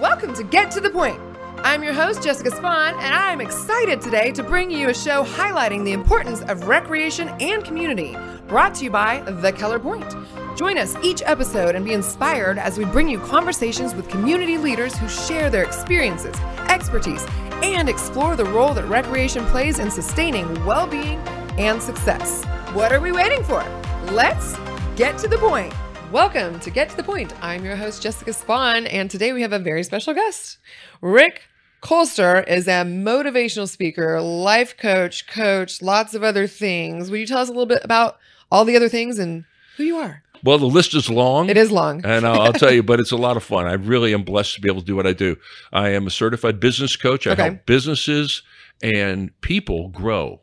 [0.00, 1.20] Welcome to Get to the Point.
[1.58, 5.84] I'm your host, Jessica Spahn, and I'm excited today to bring you a show highlighting
[5.84, 8.16] the importance of recreation and community,
[8.48, 10.16] brought to you by The Keller Point.
[10.56, 14.96] Join us each episode and be inspired as we bring you conversations with community leaders
[14.96, 16.34] who share their experiences,
[16.68, 17.24] expertise,
[17.62, 21.20] and explore the role that recreation plays in sustaining well being
[21.56, 22.42] and success.
[22.72, 23.64] What are we waiting for?
[24.10, 24.56] Let's
[24.96, 25.72] get to the point.
[26.14, 27.32] Welcome to Get to the Point.
[27.42, 30.58] I'm your host, Jessica Spahn, and today we have a very special guest.
[31.00, 31.42] Rick
[31.82, 37.10] Kolster is a motivational speaker, life coach, coach, lots of other things.
[37.10, 38.18] Will you tell us a little bit about
[38.52, 39.44] all the other things and
[39.76, 40.22] who you are?
[40.44, 41.48] Well, the list is long.
[41.50, 42.04] It is long.
[42.04, 43.66] and I'll, I'll tell you, but it's a lot of fun.
[43.66, 45.34] I really am blessed to be able to do what I do.
[45.72, 47.26] I am a certified business coach.
[47.26, 47.42] I Okay.
[47.42, 48.42] help businesses
[48.84, 50.42] and people grow.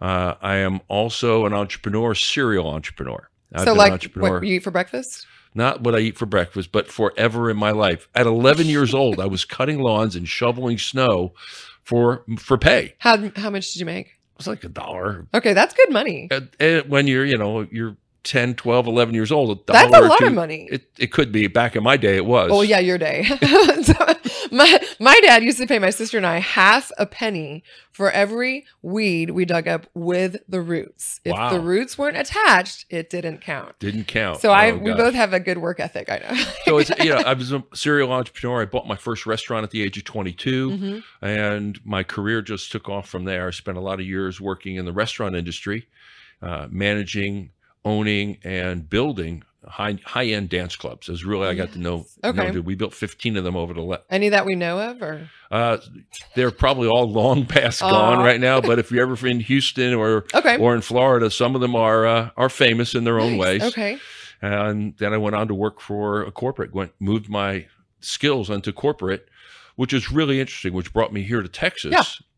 [0.00, 3.28] Uh, I am also an entrepreneur, serial entrepreneur.
[3.54, 5.26] I've so, like, what you eat for breakfast?
[5.54, 8.08] not what I eat for breakfast, but forever in my life.
[8.14, 11.32] At 11 years old, I was cutting lawns and shoveling snow
[11.82, 12.94] for for pay.
[12.98, 14.06] How how much did you make?
[14.08, 15.26] It was like a dollar.
[15.34, 16.28] Okay, that's good money.
[16.30, 20.00] And- and when you're, you know, you're 10, 12, 11 years old, a That's a
[20.00, 20.68] lot two- of money.
[20.70, 21.46] It, it could be.
[21.46, 22.50] Back in my day, it was.
[22.52, 23.24] Oh yeah, your day.
[23.82, 23.94] so,
[24.50, 28.64] my my dad used to pay my sister and I half a penny for every
[28.82, 31.20] weed we dug up with the roots.
[31.24, 31.50] If Wow.
[31.50, 33.78] the roots weren't attached, it didn't count.
[33.78, 34.40] Didn't count.
[34.40, 34.98] So I Oh, we gosh.
[34.98, 36.10] both have a good work ethic.
[36.10, 36.44] I know.
[36.64, 38.62] So it's you know I was a serial entrepreneur.
[38.62, 41.02] I bought my first restaurant at the age of 22, Mhm.
[41.22, 43.46] and my career just took off from there.
[43.48, 45.86] I spent a lot of years working in the restaurant industry,
[46.42, 47.50] uh, managing,
[47.84, 51.08] owning, and building high high end dance clubs.
[51.08, 52.06] Is really I got to know.
[52.24, 52.50] Okay.
[52.52, 53.82] know- we built 15 of them over the.
[53.82, 55.78] Le- Any that we know of, or uh,
[56.34, 58.24] they're probably all long past gone Aw.
[58.24, 58.60] right now.
[58.60, 62.06] But if you're ever in Houston or okay, or in Florida, some of them are
[62.06, 63.40] uh, are famous in their own Nice.
[63.40, 63.62] ways.
[63.64, 63.98] Okay,
[64.42, 66.72] and then I went on to work for a corporate.
[66.74, 67.66] Went moved my
[68.00, 69.28] skills onto corporate,
[69.76, 70.72] which is really interesting.
[70.72, 71.92] Which brought me here to Texas,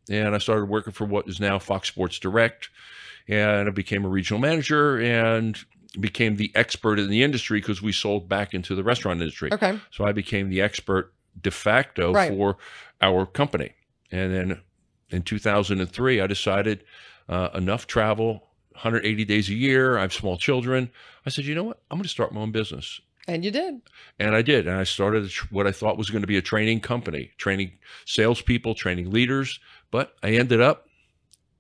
[0.08, 0.25] Yeah.
[0.25, 2.70] and I started working for what is now Fox Sports Direct,
[3.28, 5.58] and I became a regional manager and
[5.98, 9.53] became the expert in the industry because we sold back into the restaurant industry.
[9.53, 12.31] okay, So I became the expert de facto Right.
[12.31, 12.56] for
[13.00, 13.72] our company.
[14.12, 14.60] And then
[15.10, 16.84] in 2003, I decided
[17.28, 19.98] uh, enough travel, 180 days a year.
[19.98, 20.91] I have small children.
[21.26, 21.81] I said, you know what?
[21.91, 23.00] I'm going to start my own business.
[23.28, 23.81] and you did.
[24.19, 24.66] And I did.
[24.69, 27.72] And I started what I thought was going to be a training company, training
[28.04, 29.58] salespeople, training leaders.
[29.91, 30.88] But I ended up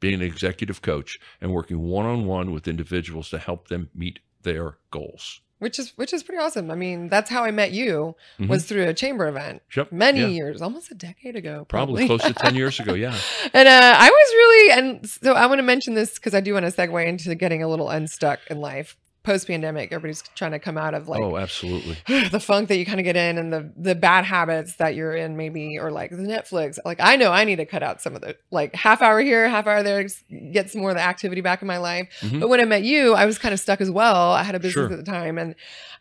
[0.00, 4.18] being an executive coach and working one on one with individuals to help them meet
[4.42, 5.40] their goals.
[5.58, 6.70] Which is which is pretty awesome.
[6.70, 8.48] I mean, that's how I met you Mhm.
[8.48, 9.92] was through a chamber event Yep.
[9.92, 10.26] many Yeah.
[10.28, 12.94] years, almost a decade ago, Probably close to 10 years ago.
[12.94, 13.14] Yeah.
[13.52, 16.54] And uh, I was really, and so I want to mention this because I do
[16.54, 19.92] want to segue into getting a little unstuck in life post pandemic.
[19.92, 21.96] Everybody's trying to come out of like oh, absolutely.
[22.30, 25.14] the funk that you kind of get in and the the bad habits that you're
[25.14, 26.78] in, maybe, or like the Netflix.
[26.84, 29.48] Like I know I need to cut out some of the like half hour here,
[29.48, 30.06] half hour there,
[30.52, 32.08] get some more of the activity back in my life.
[32.20, 32.40] Mhm.
[32.40, 34.30] But when I met you, I was kind of stuck as well.
[34.32, 34.92] I had a business Sure.
[34.92, 35.54] at the time, and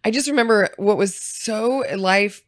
[0.06, 2.42] I just remember what was so life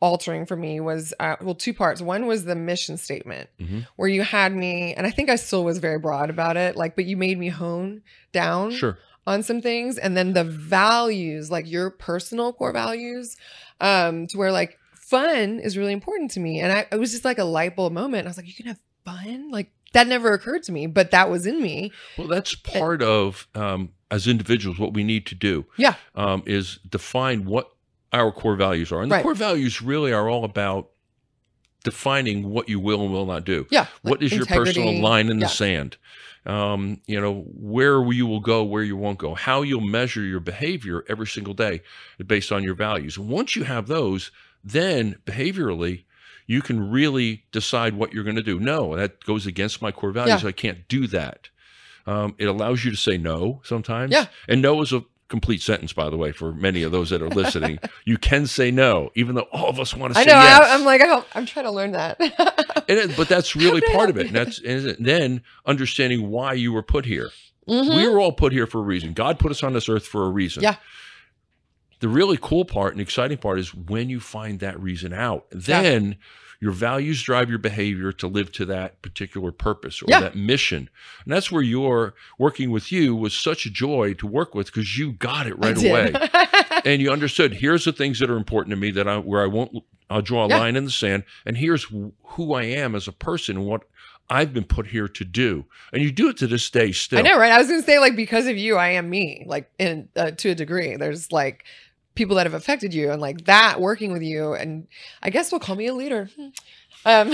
[0.00, 3.86] altering for me was uh, well two parts one was the mission statement Mhm.
[3.94, 6.96] where you had me and i think i still was very broad about it like
[6.96, 8.98] but you made me hone down Sure.
[9.26, 13.36] On some things and then the values like your personal core values
[13.80, 17.24] um to where like fun is really important to me and I, it was just
[17.24, 20.32] like a light bulb moment i was like you can have fun like that never
[20.32, 24.78] occurred to me but that was in me Well, that's part of um, as individuals
[24.78, 25.66] what we need to do.
[25.76, 25.94] Yeah.
[26.14, 27.70] um, is define what
[28.12, 29.22] our core values are, and the Right.
[29.22, 30.90] core values really are all about
[31.84, 33.66] defining what you will and will not do.
[33.70, 35.46] yeah what like is your personal line in Yeah.
[35.46, 35.96] the sand?
[36.46, 40.40] Um, you know where you will go, where you won't go, how you'll measure your
[40.40, 41.82] behavior every single day
[42.24, 43.18] based on your values.
[43.18, 44.30] Once you have those,
[44.62, 46.04] then behaviorally
[46.46, 48.60] you can really decide what you're going to do.
[48.60, 50.44] No, that goes against my core values.
[50.44, 51.48] I can't do that.
[52.06, 54.12] Um, it allows you to say no sometimes.
[54.12, 54.26] Yeah.
[54.48, 57.28] And no is a complete sentence, by the way, for many of those that are
[57.28, 57.78] listening.
[58.04, 60.36] you can say no, even though all of us want to I say know.
[60.36, 60.62] yes.
[60.62, 62.16] I, I'm like, I I'm trying to learn that.
[62.88, 64.26] It- but that's really part of it.
[64.28, 67.30] And that's and then understanding why you were put here.
[67.68, 67.96] Mhm.
[67.96, 69.12] We were all put here for a reason.
[69.12, 70.62] God put us on this earth for a reason.
[70.62, 70.76] Yeah.
[72.00, 75.46] The really cool part and exciting part is when you find that reason out.
[75.50, 76.16] Then
[76.60, 80.20] your values drive your behavior to live to that particular purpose or Yeah.
[80.20, 80.88] that mission.
[81.24, 84.96] And that's where your working with you was such a joy to work with because
[84.98, 86.12] you got it right away.
[86.84, 89.46] and you understood here's the things that are important to me that I where I
[89.46, 90.58] won't I'll draw a Yeah.
[90.58, 93.82] line in the sand and here's who I am as a person and what
[94.28, 95.66] I've been put here to do.
[95.92, 97.18] And you do it to this day still.
[97.20, 97.52] I know, right?
[97.52, 100.50] I was gonna say like because of you, I am me, like in uh, to
[100.50, 100.96] a degree.
[100.96, 101.64] There's like
[102.16, 104.88] people that have affected you and like that working with you and
[105.22, 106.28] I guess we'll call me a leader.
[106.34, 106.48] Hmm.
[107.04, 107.30] Um,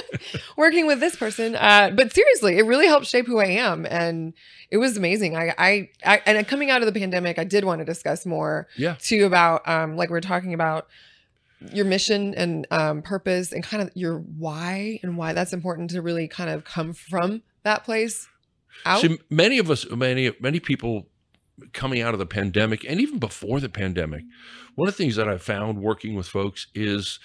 [0.56, 4.32] working with this person, uh, but seriously, it really helped shape who I am, and
[4.70, 5.36] it was amazing.
[5.36, 8.66] I, I, I, and coming out of the pandemic, I did want to discuss more,
[8.78, 8.96] Yeah.
[8.98, 10.86] too, about um, like we are talking about
[11.70, 16.00] your mission and um, purpose, and kind of your why and why that's important to
[16.00, 18.26] really kind of come from that place
[18.86, 19.02] out.
[19.02, 21.08] See, many of us, many many people
[21.72, 24.22] coming out of the pandemic, and even before the pandemic,
[24.74, 27.18] one of the things that I found working with folks is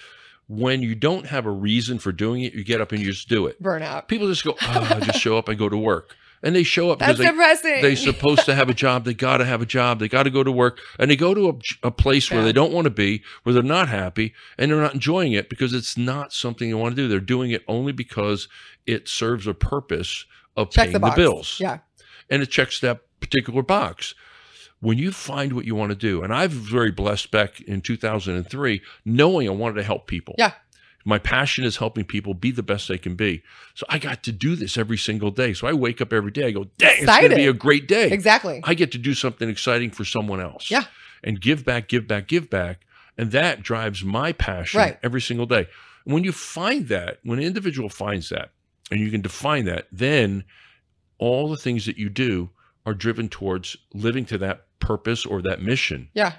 [0.48, 3.28] when you don't have a reason for doing it, you get up and you just
[3.28, 3.60] do it.
[3.62, 4.06] Burnout.
[4.08, 6.90] People just go, oh, I just show up and go to work, and they show
[6.90, 7.82] up That's because they, depressing.
[7.82, 9.04] they're supposed to have a job.
[9.04, 9.98] They got to have a job.
[9.98, 12.52] They got to go to work, and they go to a, a place where they
[12.52, 15.96] don't want to be, where they're not happy, and they're not enjoying it because it's
[15.96, 17.08] not something they want to do.
[17.08, 18.48] They're doing it only because
[18.86, 21.78] it serves a purpose of Check paying the the, bills Yeah.
[22.30, 24.14] and it checks that particular box.
[24.80, 27.80] When you find what you want to do, and I was very blessed back in
[27.80, 30.34] 2003, knowing I wanted to help people.
[30.38, 30.52] Yeah.
[31.04, 33.42] My passion is helping people be the best they can be.
[33.74, 35.54] So I got to do this every single day.
[35.54, 36.46] So I wake up every day.
[36.46, 38.10] I go, dang, it's going to be a great day.
[38.10, 38.60] Exactly.
[38.64, 40.70] I get to do something exciting for someone else.
[40.70, 40.84] Yeah.
[41.22, 42.80] And give back, give back, give back.
[43.16, 44.98] And that drives my passion Right.
[45.02, 45.68] every single day.
[46.04, 48.50] When you find that, when an individual finds that,
[48.90, 50.44] and you can define that, then
[51.18, 52.50] all the things that you do
[52.86, 56.08] are driven towards living to that purpose or that mission.
[56.14, 56.34] Yeah.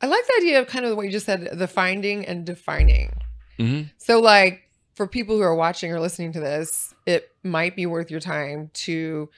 [0.00, 3.12] I like the idea of kind of what you just said, the finding and defining.
[3.58, 4.62] hmm So, like,
[4.94, 8.70] for people who are watching or listening to this, it might be worth your time
[8.74, 9.28] to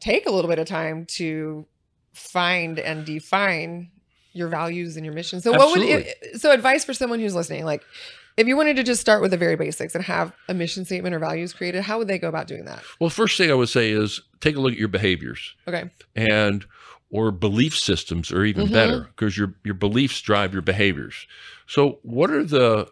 [0.00, 1.66] take a little bit of time to
[2.12, 3.90] find and define
[4.32, 5.40] your values and your mission.
[5.40, 7.82] So, what would it, so advice for someone who's listening, like,
[8.36, 11.14] if you wanted to just start with the very basics and have a mission statement
[11.14, 12.82] or values created, how would they go about doing that?
[13.00, 15.84] Well, first thing I would say is take a look at your behaviors Okay.
[16.16, 16.64] and
[17.10, 18.72] or belief systems are even Mhm.
[18.72, 21.26] better because your your beliefs drive your behaviors.
[21.66, 22.88] So, what are the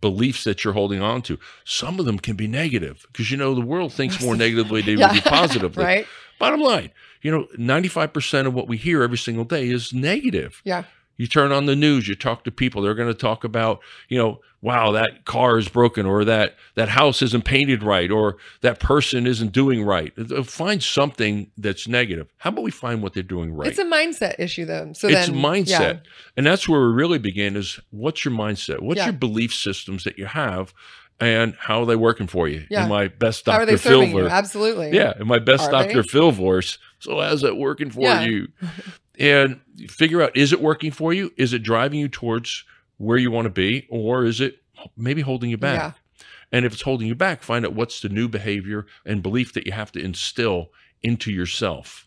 [0.00, 1.38] beliefs that you're holding on to?
[1.64, 4.96] Some of them can be negative because you know the world thinks more negatively than
[4.96, 5.84] they would be positively.
[5.84, 6.06] right?
[6.38, 6.90] Bottom line,
[7.22, 10.60] you know, 95% of what we hear every single day is negative.
[10.64, 10.84] Yeah.
[11.16, 14.18] You turn on the news, you talk to people, they're going to talk about, you
[14.18, 18.80] know, wow, that car is broken or that that house isn't painted right or that
[18.80, 20.12] person isn't doing right.
[20.46, 22.28] Find something that's negative.
[22.38, 23.68] How about we find what they're doing right?
[23.68, 24.92] It's a mindset issue, though.
[24.92, 25.68] So it's then, mindset.
[25.68, 25.98] yeah.
[26.36, 28.80] And that's where we really begin is what's your mindset?
[28.82, 29.06] What's Yeah.
[29.06, 30.74] your belief systems that you have
[31.18, 32.66] and how are they working for you?
[32.68, 32.82] Yeah.
[32.84, 33.66] In my best How are Dr.
[33.66, 34.26] they Phil serving you?
[34.28, 34.90] Absolutely.
[34.94, 36.02] yeah, in my best Are Dr.
[36.02, 36.08] they?
[36.08, 36.76] Phil voice.
[36.98, 38.22] So how's that working for Yeah.
[38.24, 38.48] you?
[39.18, 41.32] And figure out is it working for you?
[41.36, 42.64] Is it driving you towards
[42.98, 43.86] where you want to be?
[43.90, 44.58] Or is it
[44.96, 45.74] maybe holding you back?
[46.18, 46.26] Yeah.
[46.52, 49.66] And if it's holding you back, find out what's the new behavior and belief that
[49.66, 50.70] you have to instill
[51.02, 52.06] into yourself.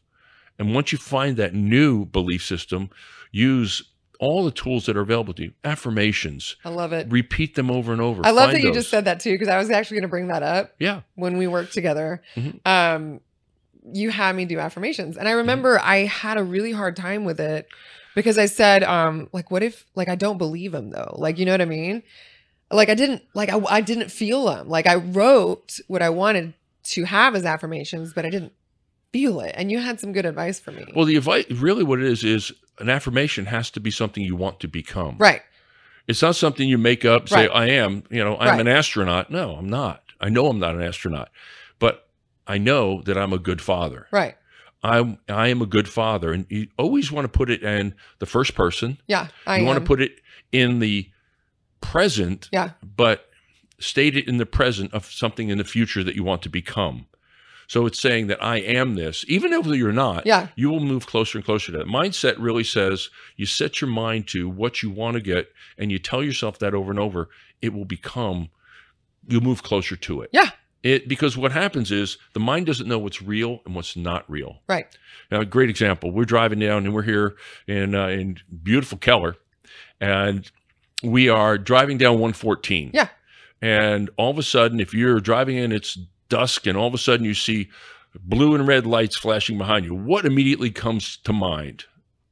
[0.57, 2.89] And once you find that new belief system,
[3.31, 3.83] use
[4.19, 7.07] all the tools that are available to you affirmations, I love it.
[7.09, 8.21] repeat them over and over.
[8.25, 8.75] I love Find that you those.
[8.83, 11.01] just said that too, because I was actually going to bring that up Yeah.
[11.15, 12.21] when we worked together.
[12.35, 12.59] Mhm.
[12.65, 13.21] Um,
[13.93, 15.37] you had me do affirmations, and I Mm-hmm.
[15.39, 17.67] remember I had a really hard time with it
[18.15, 21.15] because I said, um, like, what if, like, I don't believe him though?
[21.17, 22.03] Like, you know what I mean?
[22.71, 24.67] Like, I didn't, like, I, I didn't feel them.
[24.69, 26.53] Like, I wrote what I wanted
[26.83, 28.53] to have as affirmations, but I didn't
[29.11, 29.53] feel it.
[29.57, 30.91] And you had some good advice for me.
[30.95, 34.35] Well, the advice really what it is is an affirmation has to be something you
[34.35, 35.15] want to become.
[35.17, 35.41] right.
[36.07, 37.51] It's not something you make up, say, Right.
[37.53, 38.59] I am, you know, I'm Right.
[38.59, 39.29] an astronaut.
[39.29, 40.01] No, I'm not.
[40.19, 41.29] I know I'm not an astronaut,
[42.49, 44.07] I know that I'm a good father.
[44.11, 44.35] Right.
[44.83, 46.33] I'm, I am a good father.
[46.33, 48.97] And you always want to put it in the first person.
[49.07, 49.27] Yeah.
[49.47, 50.19] I you want to put it
[50.51, 51.09] in the
[51.81, 52.71] present, Yeah.
[52.95, 53.25] but
[53.79, 57.05] state it in the present of something in the future that you want to become.
[57.67, 60.47] So it's saying that I am this, even if you're not Yeah.
[60.55, 61.87] you will move closer and closer to that.
[61.87, 65.99] Mindset really says you set your mind to what you want to get and you
[65.99, 67.29] tell yourself that over and over,
[67.61, 68.49] it will become
[69.27, 70.29] you'll move closer to it.
[70.33, 70.49] Yeah.
[70.81, 74.61] It because what happens is the mind doesn't know what's real and what's not real.
[74.67, 74.87] Right.
[75.29, 76.11] Now, a great example.
[76.11, 77.35] We're driving down and we're here
[77.67, 79.35] in uh, in beautiful Keller,
[79.99, 80.49] and
[81.03, 82.91] we are driving down 114.
[82.93, 83.09] Yeah.
[83.61, 85.97] And all of a sudden, if you're driving in, it's
[86.29, 87.69] dusk, and all of a sudden you see
[88.15, 89.93] blue and red lights flashing behind you.
[89.93, 91.85] What immediately comes to mind?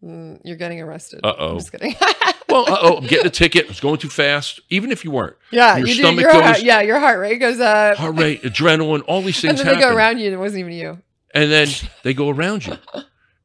[0.04, 1.20] Mm, you're getting arrested.
[1.24, 1.56] Uh-oh.
[1.56, 1.96] Just kidding.
[2.64, 3.66] Uh oh, I'm getting a ticket.
[3.66, 4.60] I was going too fast.
[4.70, 6.02] Even if you weren't, yeah, Your you do.
[6.02, 7.98] stomach Your heart, goes- yeah, your heart rate goes up.
[7.98, 9.90] heart rate, adrenaline, all these and things then they happen.
[9.90, 11.02] go around you and it wasn't even you.
[11.34, 11.68] and then
[12.04, 12.74] they go around you,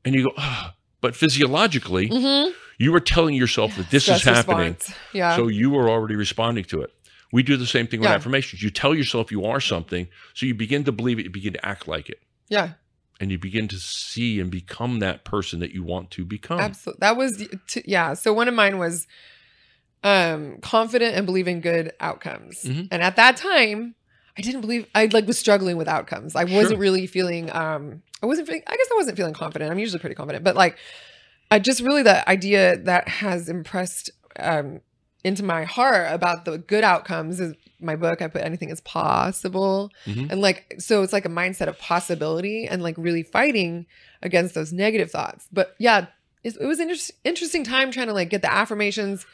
[0.04, 0.74] and you go, ah.
[1.00, 2.52] But physiologically, Mm-hmm.
[2.78, 4.76] you are telling yourself that this is happening.
[5.12, 5.34] Yeah.
[5.36, 6.92] So you are already responding to it.
[7.32, 8.14] We do the same thing with Yeah.
[8.16, 8.62] affirmations.
[8.62, 11.66] You tell yourself you are something, so you begin to believe it, you begin to
[11.66, 12.20] act like it.
[12.48, 12.70] yeah.
[13.22, 16.58] And you begin to see and become that person that you want to become.
[16.58, 16.98] Absolutely.
[17.00, 18.14] That was t- yeah.
[18.14, 19.06] So one of mine was
[20.02, 22.64] um confident and believe in good outcomes.
[22.64, 22.88] Mhm.
[22.90, 23.94] And at that time,
[24.36, 26.34] I didn't believe I like was struggling with outcomes.
[26.34, 26.78] I wasn't Sure.
[26.78, 29.70] really feeling um I wasn't feeling I guess I wasn't feeling confident.
[29.70, 30.76] I'm usually pretty confident, but like
[31.52, 34.10] I just really the idea that has impressed
[34.40, 34.80] um
[35.24, 39.90] into my heart about the good outcomes is my book I put anything is possible.
[40.06, 40.30] Mhm.
[40.30, 43.86] And like so it's like a mindset of possibility and like really fighting
[44.22, 45.48] against those negative thoughts.
[45.52, 46.06] But yeah,
[46.44, 49.26] it, it was an inter- interesting time trying to like get the affirmations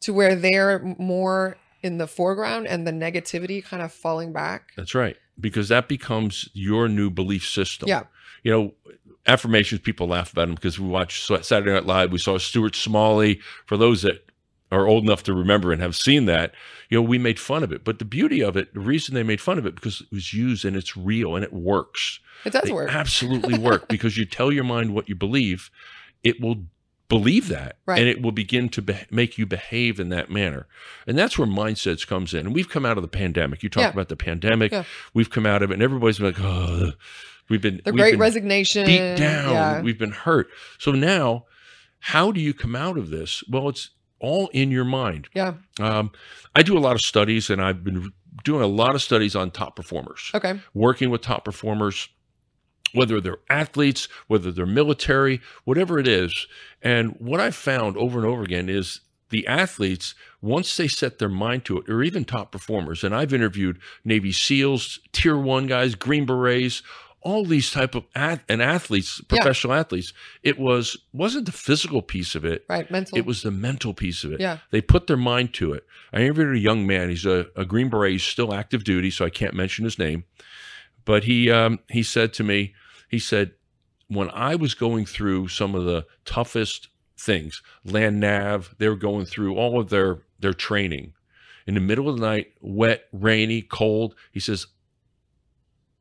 [0.00, 4.72] to where they're more in the foreground and the negativity kind of falling back.
[4.76, 5.16] That's right.
[5.38, 7.88] Because that becomes your new belief system.
[7.88, 8.04] Yeah.
[8.42, 8.74] You know,
[9.26, 12.12] affirmations, people laugh about them because we watch Saturday Night Live.
[12.12, 13.40] We saw Stuart Smalley.
[13.66, 14.25] For those that
[14.72, 16.52] are old enough to remember and have seen that,
[16.90, 17.84] you know, we made fun of it.
[17.84, 20.34] But the beauty of it, the reason they made fun of it, because it was
[20.34, 22.18] used and it's real and it works.
[22.44, 22.92] It does They work.
[22.92, 25.70] absolutely work because you tell your mind what you believe,
[26.24, 26.64] it will
[27.08, 28.00] believe that Right.
[28.00, 30.66] and it will begin to be- make you behave in that manner.
[31.06, 32.46] And that's where mindsets comes in.
[32.46, 33.62] And we've come out of the pandemic.
[33.62, 33.90] You talk Yeah.
[33.90, 34.72] about the pandemic.
[34.72, 34.82] Yeah.
[35.14, 36.92] We've come out of it and everybody's been like, "Oh,
[37.48, 38.86] we've been the we've great been resignation.
[38.86, 39.52] beat down.
[39.52, 39.80] Yeah.
[39.82, 41.44] We've been hurt." So now,
[42.00, 43.44] how do you come out of this?
[43.48, 45.28] Well, it's all in your mind.
[45.34, 45.54] yeah.
[45.80, 46.10] Um,
[46.54, 48.12] I do a lot of studies and I've been
[48.44, 50.60] doing a lot of studies on top performers Okay.
[50.74, 52.08] working with top performers,
[52.92, 56.46] whether they're athletes, whether they're military, whatever it is.
[56.82, 61.28] And what I've found over and over again is the athletes, once they set their
[61.28, 65.96] mind to it, or even top performers, and I've interviewed Navy SEALs, Tier One guys,
[65.96, 66.82] Green Berets,
[67.26, 69.38] all these type of ath- and athletes, Yeah.
[69.38, 70.12] professional athletes.
[70.44, 72.64] It was wasn't the physical piece of it.
[72.68, 72.88] Right.
[72.90, 73.18] Mental.
[73.18, 74.40] It was the mental piece of it.
[74.40, 74.58] Yeah.
[74.70, 75.84] They put their mind to it.
[76.12, 77.08] I interviewed a young man.
[77.08, 78.12] He's a, a Green Beret.
[78.12, 80.24] He's still active duty, so I can't mention his name.
[81.04, 82.74] But he um, he said to me,
[83.08, 83.52] he said,
[84.08, 89.24] when I was going through some of the toughest things, land nav, they were going
[89.26, 91.12] through all of their their training
[91.66, 94.14] in the middle of the night, wet, rainy, cold.
[94.30, 94.66] He says,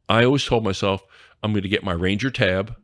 [0.08, 1.04] I always told myself
[1.44, 2.76] I'm going to get my Ranger tab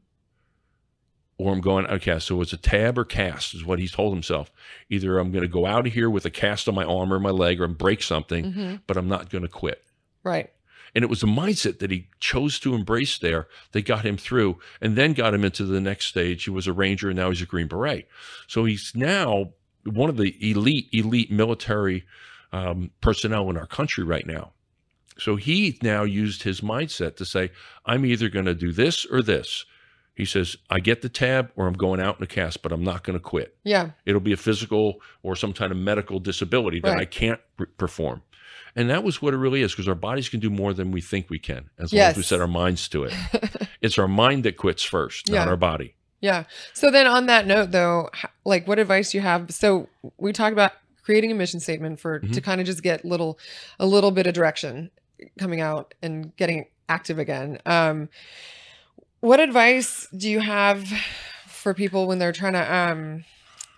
[1.38, 4.52] or I'm going, okay, so it's a tab or cast is what he told himself.
[4.90, 7.20] Either I'm going to go out of here with a cast on my arm or
[7.20, 9.84] my leg or I'm break something, hmm but I'm not going to quit.
[10.24, 10.52] Right.
[10.94, 14.60] And it was a mindset that he chose to embrace there that got him through
[14.82, 16.44] and then got him into the next stage.
[16.44, 18.08] He was a Ranger and now he's a Green Beret.
[18.48, 19.54] So he's now
[19.86, 22.04] one of the elite, elite military
[22.52, 24.52] um, personnel in our country right now.
[25.22, 27.52] So he now used his mindset to say,
[27.86, 29.66] I'm either going to do this or this.
[30.16, 32.84] He says, I get the tab or I'm going out in a cast, but I'm
[32.84, 33.56] not going to quit.
[33.64, 33.92] Yeah.
[34.06, 38.24] It'll be a physical or some kind of medical disability that I can't re- perform.
[38.76, 41.02] And that was what it really is because our bodies can do more than we
[41.02, 43.14] think we can as long as we set our minds to it.
[43.82, 45.94] it's our mind that quits first, not our body.
[46.20, 46.46] Yeah.
[46.74, 48.10] So then on that note though,
[48.44, 49.52] like what advice do you have?
[49.52, 49.88] So
[50.18, 50.72] we talked about
[51.04, 52.44] creating a mission statement for to Mhm.
[52.44, 53.38] kind of just get little
[53.80, 54.92] a little bit of direction
[55.40, 57.60] coming out and getting active again.
[57.66, 58.10] Um
[59.20, 60.88] what advice do you have
[61.48, 63.24] for people when they're trying to um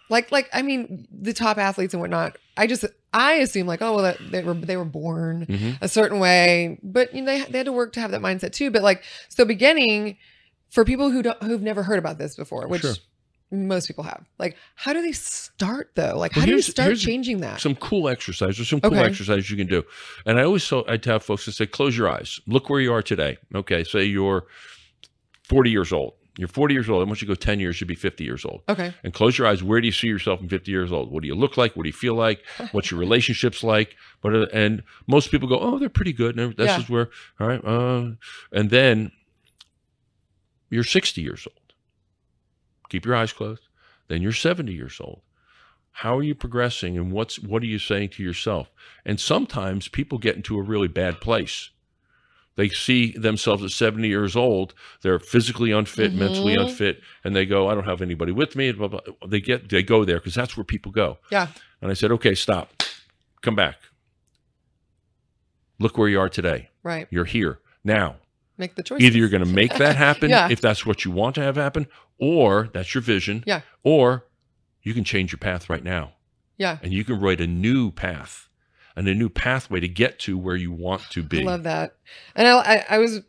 [0.10, 2.38] like like I mean the top athletes and whatnot.
[2.56, 5.78] I just I assume like oh well that they were they were born Mhm.
[5.82, 8.54] a certain way, but you know, they, they had to work to have that mindset
[8.54, 8.72] too.
[8.72, 10.18] But like, so beginning
[10.70, 12.96] for people who don't, who've never heard about this before, which Sure.
[13.52, 16.18] Most people have, like, how do they start though?
[16.18, 17.62] Like, Well, how do you start changing that?
[17.62, 18.58] Some cool exercises.
[18.58, 19.04] There's some cool Okay.
[19.06, 19.84] exercises you can do.
[20.26, 22.40] And I always so I tell folks to say, close your eyes.
[22.48, 23.38] Look where you are today.
[23.54, 23.84] Okay.
[23.84, 24.46] Say you're
[25.44, 26.14] 40 years old.
[26.36, 27.02] You're 40 years old.
[27.02, 28.64] And once you to go 10 years, you'd be 50 years old.
[28.68, 28.92] okay.
[29.04, 29.62] and close your eyes.
[29.62, 31.12] Where do you see yourself in 50 years old?
[31.12, 31.76] What do you look like?
[31.76, 32.44] What do you feel like?
[32.72, 33.96] What's your relationships like?
[34.22, 36.40] What are, and most people go, oh, they're pretty good.
[36.40, 36.80] And this Yeah.
[36.80, 37.10] is where,
[37.40, 37.64] all right.
[37.64, 38.14] Uh,
[38.52, 39.12] and then
[40.72, 41.60] you're 60 years old.
[42.94, 43.64] Keep your eyes closed.
[44.08, 45.22] Then you're 70 years old.
[45.94, 48.70] How are you progressing and what's what are you saying to yourself?
[49.04, 51.72] And sometimes people get into a really bad place.
[52.56, 56.68] They see themselves at 70 years old, they're physically unfit, mentally Mhm.
[56.68, 58.72] unfit, and they go, I don't have anybody with me.
[58.74, 59.00] Blah, blah.
[59.28, 61.18] They get they go there because that's where people go.
[61.32, 61.48] Yeah.
[61.82, 62.84] And I said, okay, stop.
[63.42, 63.78] Come back.
[65.80, 66.70] Look where you are today.
[66.84, 67.08] Right.
[67.10, 68.18] You're here now.
[68.64, 69.02] Make the choice.
[69.02, 70.48] Either you're going to make that happen Yeah.
[70.50, 73.44] if that's what you want to have happen, or that's your vision.
[73.46, 73.62] Yeah.
[73.84, 74.26] Or
[74.82, 76.14] you can change your path right now
[76.58, 76.78] Yeah.
[76.82, 78.48] and you can write a new path
[78.96, 81.42] and a new pathway to get to where you want to be.
[81.42, 81.96] I love that.
[82.36, 83.22] And I, I, was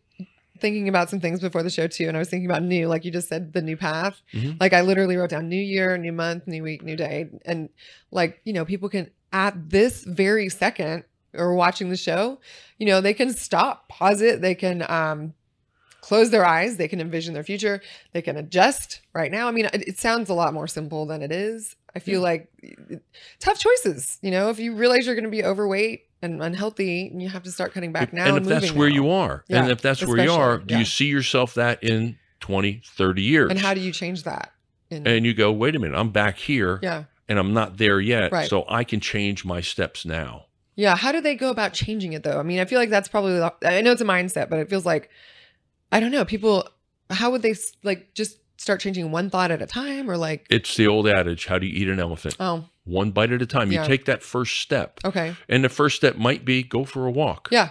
[0.61, 2.07] thinking about some things before the show too.
[2.07, 4.21] And I was thinking about new, like you just said, the new path.
[4.33, 4.61] Mhm.
[4.61, 7.29] Like I literally wrote down new year, new month, new week, new day.
[7.45, 7.69] And
[8.11, 12.41] like, you know, people can at this very second or watching the show,
[12.79, 14.41] you know, they can stop, pause it.
[14.41, 15.35] They can, um,
[16.01, 17.81] close their eyes, they can envision their future,
[18.13, 19.49] they can adjust right now.
[19.49, 21.77] I mean, it, it sounds a lot more simple than it is.
[21.97, 22.25] I feel Yeah.
[22.25, 22.53] like
[23.41, 24.19] tough choices.
[24.21, 27.43] You know, if you realize you're going to be overweight and unhealthy, and you have
[27.45, 28.27] to start cutting back now.
[28.27, 28.95] and And, if that's where now.
[28.95, 30.81] you are, and if that's where you are, do yeah.
[30.81, 33.51] you see yourself that in 20, 30 years?
[33.51, 34.53] and how do you change that?
[34.91, 37.99] In, and you go, wait a minute, I'm back here yeah, and I'm not there
[38.01, 38.31] yet.
[38.33, 38.49] Right.
[38.51, 40.47] So I can change my steps now.
[40.77, 40.97] Yeah.
[40.97, 42.39] How do they go about changing it though?
[42.39, 43.39] I mean, I feel like that's probably.
[43.39, 45.11] the- I know it's a mindset, but it feels like
[45.93, 46.25] I don't know.
[46.25, 46.69] People,
[47.11, 50.77] how would they like just start changing one thought at a time, or like, It's
[50.77, 52.37] the old adage how do you eat an elephant?
[52.41, 53.71] oh, One bite at a time.
[53.73, 55.01] You take that first step.
[55.05, 57.49] okay, And the first step might be go for a walk.
[57.51, 57.71] yeah,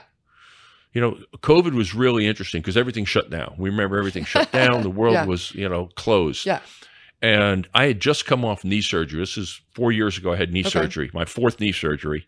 [0.93, 3.55] You know, COVID was really interesting because everything shut down.
[3.57, 4.83] We remember everything shut down.
[4.83, 5.25] The world Yeah.
[5.25, 6.45] was, you know, closed.
[6.45, 6.60] Yeah.
[7.22, 9.19] And I had just come off knee surgery.
[9.22, 10.33] This is four years ago.
[10.33, 10.69] I had knee Okay.
[10.69, 12.25] surgery, my fourth knee surgery.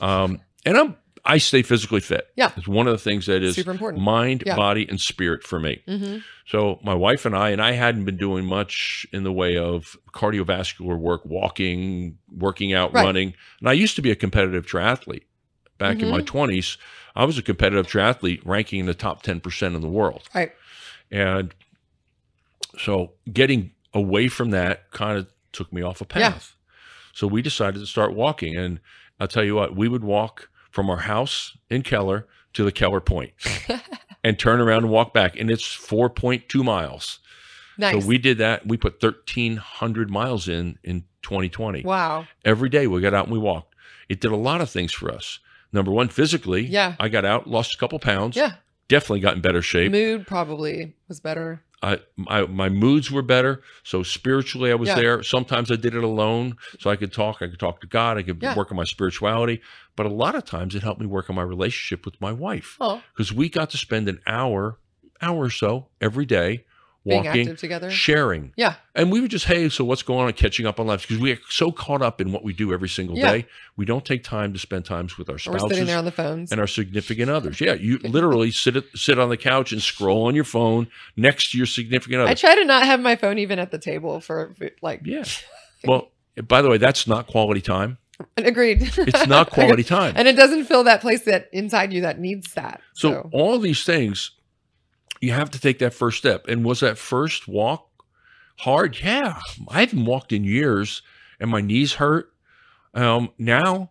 [0.00, 0.96] Um, and I'm
[1.28, 2.28] I stay physically fit.
[2.36, 2.52] Yeah.
[2.56, 4.00] It's one of the things that is super important.
[4.04, 4.54] mind, Yeah.
[4.54, 5.82] body, and spirit for me.
[5.86, 9.56] hmm So my wife and I, and I hadn't been doing much in the way
[9.58, 13.02] of cardiovascular work, walking, working out, Right.
[13.04, 13.34] running.
[13.58, 15.24] And I used to be a competitive triathlete.
[15.78, 16.26] Back in my Mm-hmm.
[16.26, 16.78] twenties,
[17.16, 20.28] I was a competitive triathlete, ranking in the top ten percent in the world.
[20.32, 20.52] Right.
[21.10, 21.52] And
[22.78, 26.20] so getting away from that kind of took me off a path.
[26.20, 26.30] Yeah.
[26.32, 26.54] path.
[27.14, 28.56] So we decided to start walking.
[28.56, 28.80] And
[29.20, 33.00] I'll tell you what, we would walk from our house in Keller to the Keller
[33.00, 33.32] Point
[34.24, 35.36] and turn around and walk back.
[35.38, 37.18] And it's 4.2 miles.
[37.78, 38.02] Nice.
[38.02, 38.66] So we did that.
[38.66, 41.82] We put 1,300 miles in in 2020.
[41.82, 42.26] wow.
[42.44, 43.74] Every day we got out and we walked.
[44.08, 45.38] It did a lot of things for us.
[45.72, 46.94] Number one, physically, Yeah.
[47.00, 48.54] I got out, lost a couple pounds, Yeah.
[48.88, 49.90] definitely got in better shape.
[49.92, 51.62] Mood probably was better.
[51.82, 53.62] I, my, my moods were better.
[53.84, 54.94] So spiritually, I was Yeah.
[54.94, 55.22] there.
[55.22, 57.42] Sometimes I did it alone, so I could talk.
[57.42, 58.16] I could talk to God.
[58.16, 58.56] I could Yeah.
[58.56, 59.60] work on my spirituality.
[59.94, 62.76] But a lot of times, it helped me work on my relationship with my wife
[62.80, 64.78] Oh, because we got to spend an hour,
[65.20, 66.64] hour or so every day
[67.06, 67.90] being walking, active together.
[67.90, 68.52] sharing.
[68.56, 68.74] Yeah.
[68.94, 70.32] And we would just, hey, so what's going on?
[70.32, 72.88] Catching up on life because we are so caught up in what we do every
[72.88, 73.30] single Yeah.
[73.32, 73.46] day.
[73.76, 76.04] We don't take time to spend times with our Or we're sitting spouses there on
[76.04, 76.50] the phones.
[76.52, 77.60] and our significant others.
[77.60, 81.58] Yeah, you literally sit sit on the couch and scroll on your phone next to
[81.58, 82.30] your significant other.
[82.30, 85.02] I try to not have my phone even at the table for like.
[85.04, 85.24] Yeah.
[85.84, 86.10] Well,
[86.48, 87.98] by the way, that's not quality time.
[88.38, 88.78] Agreed.
[88.96, 90.14] It's not quality time.
[90.16, 92.80] and it doesn't fill that place that inside you that needs that.
[92.94, 94.30] So So, all these things,
[95.20, 96.46] you have to take that first step.
[96.48, 97.88] And was that first walk
[98.58, 98.98] hard?
[99.02, 99.38] Yeah.
[99.68, 101.02] I haven't walked in years
[101.40, 102.32] and my knees hurt.
[102.94, 103.90] Um, now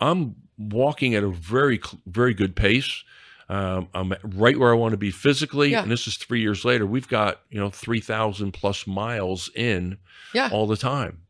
[0.00, 3.02] I'm walking at a very, very good pace.
[3.48, 5.70] Um, I'm right where I want to be physically.
[5.70, 5.82] Yeah.
[5.82, 6.84] And this is three years later.
[6.86, 9.98] We've got, you know, 3,000 plus miles in
[10.34, 11.22] yeah, all the time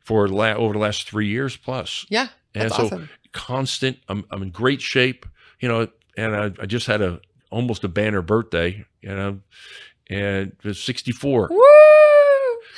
[0.00, 2.06] for la- over the last three years plus.
[2.08, 3.08] yeah, And so awesome.
[3.32, 3.98] constant.
[4.08, 5.26] I'm I'm in great shape,
[5.58, 7.20] you know, and I, I just had a
[7.50, 9.40] almost a banner birthday, you know,
[10.08, 11.48] and it was 64.
[11.50, 11.58] Woo!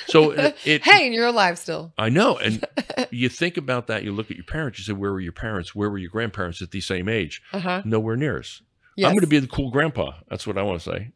[0.07, 1.93] So it, it hey, and you're alive still.
[1.97, 2.65] I know, and
[3.11, 4.03] you think about that.
[4.03, 4.79] You look at your parents.
[4.79, 5.73] You say, where were your parents?
[5.73, 7.41] Where were your grandparents at the same age?
[7.53, 7.81] Uh huh.
[7.85, 8.61] Nowhere near us.
[8.95, 9.07] Yes.
[9.07, 10.11] I'm going to be the cool grandpa.
[10.29, 11.11] That's what I want to say.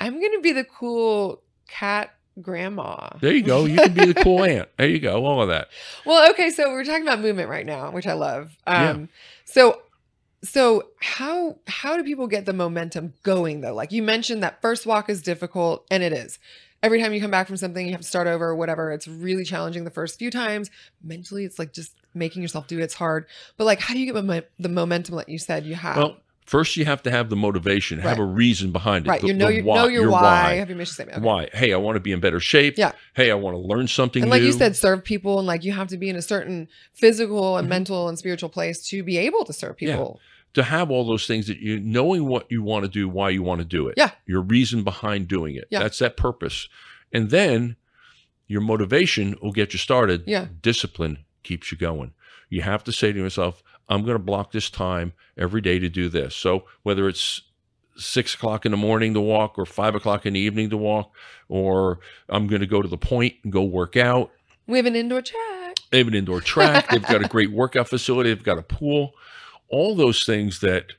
[0.00, 3.10] I'm gonna be the cool cat grandma.
[3.20, 3.64] There you go.
[3.64, 4.68] You can be the cool aunt.
[4.76, 5.24] There you go.
[5.24, 5.68] All of that.
[6.04, 8.56] Well, okay, so we're talking about movement right now, which I love.
[8.66, 8.90] Yeah.
[8.90, 9.08] Um
[9.44, 9.82] so
[10.46, 13.74] so how how do people get the momentum going though?
[13.74, 16.38] Like you mentioned that first walk is difficult and it is.
[16.82, 18.92] Every time you come back from something, you have to start over, whatever.
[18.92, 20.70] It's really challenging the first few times.
[21.02, 22.82] Mentally, it's like just making yourself do it.
[22.82, 23.26] It's hard.
[23.56, 25.96] But like how do you get the momentum that you said you have?
[25.96, 29.08] Well, first you have to have the motivation, have a reason behind it.
[29.10, 29.20] right.
[29.20, 31.18] The- you know the your why- know your, your why, have your mission statement.
[31.18, 31.26] Okay.
[31.26, 31.48] Why?
[31.52, 32.74] Hey, I want to be in better shape.
[32.76, 32.92] Yeah.
[33.14, 34.48] Hey, I want to learn something and like new.
[34.48, 37.66] you said serve people and like you have to be in a certain physical and
[37.66, 37.70] Mhm.
[37.70, 39.96] mental and spiritual place to be able to serve Yeah.
[40.56, 43.42] To have all those things that you knowing what you want to do, why you
[43.42, 43.94] want to do it.
[43.98, 44.12] Yeah.
[44.24, 45.68] Your reason behind doing it.
[45.70, 45.80] Yeah.
[45.80, 46.66] That's that purpose.
[47.12, 47.76] And then
[48.46, 50.24] your motivation will get you started.
[50.26, 50.46] Yeah.
[50.62, 52.14] Discipline keeps you going.
[52.48, 55.90] You have to say to yourself, I'm going to block this time every day to
[55.90, 56.34] do this.
[56.34, 57.42] So whether it's
[57.98, 61.12] six o'clock in the morning to walk or five o'clock in the evening to walk,
[61.50, 61.98] or
[62.30, 64.30] I'm going to go to the point and go work out.
[64.66, 66.88] we have an indoor track They have an indoor track.
[66.88, 68.30] They've got a great workout facility.
[68.32, 69.12] They've got a pool.
[69.68, 70.92] All those things that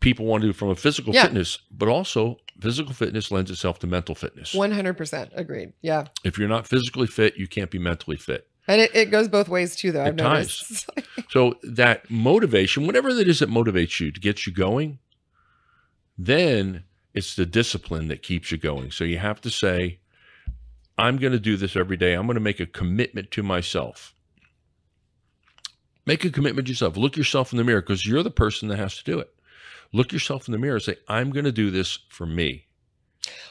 [0.00, 1.24] people want to do from a physical Yeah.
[1.24, 4.52] fitness, but also physical fitness lends itself to mental fitness.
[4.54, 8.46] 100% agreed yeah If you're not physically fit, you can't be mentally fit.
[8.68, 10.88] and it, it goes both ways too though i've noticed
[11.30, 14.98] So that motivation, whatever it is that motivates you to get you going,
[16.18, 16.84] then
[17.14, 18.90] it's the discipline that keeps you going.
[18.90, 19.98] So you have to say,
[20.98, 22.14] I'm going to do this every day.
[22.14, 24.14] I'm going to make a commitment to myself.
[26.06, 26.96] Make a commitment to yourself.
[26.96, 29.32] Look yourself in the mirror because you're the person that has to do it.
[29.92, 32.66] Look yourself in the mirror and say, I'm going to do this for me.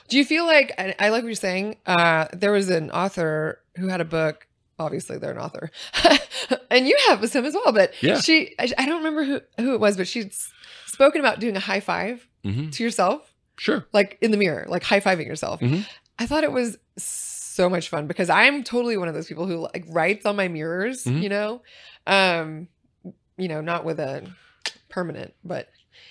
[0.10, 1.78] Do you feel like I, like what you're saying?
[1.86, 4.48] Uh, there was an author who had a book.
[4.80, 5.70] Obviously, they're an author,
[6.72, 7.72] and you have some as well.
[7.72, 8.20] But Yeah.
[8.20, 10.34] she, I, don't remember who who it was, but she'd
[10.88, 13.86] spoken about doing a high five hmm to yourself, Sure.
[13.94, 15.60] like in the mirror, like high fiving yourself.
[15.60, 15.86] Mhm.
[16.18, 19.58] I thought it was so much fun because I'm totally one of those people who
[19.58, 21.04] like writes on my mirrors.
[21.04, 21.22] Mhm.
[21.22, 21.62] You know,
[22.08, 22.68] um,
[23.38, 24.28] you know, not with a
[24.90, 25.68] permanent, but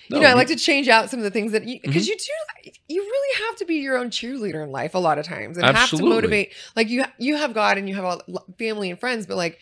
[0.09, 2.05] you No, know, I like to change out some of the things that you because
[2.05, 2.09] Mhm.
[2.09, 2.71] you do.
[2.87, 5.65] You really have to be your own cheerleader in life a lot of times, and
[5.75, 6.53] have to motivate.
[6.75, 8.21] Like you, you have God and you have all
[8.59, 9.59] family and friends, but like